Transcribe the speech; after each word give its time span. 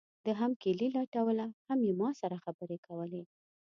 ده 0.25 0.31
هم 0.39 0.51
کیلي 0.61 0.87
لټوله 0.95 1.45
هم 1.67 1.79
یې 1.87 1.93
ما 2.01 2.09
سره 2.21 2.35
خبرې 2.45 2.77
کولې. 2.87 3.23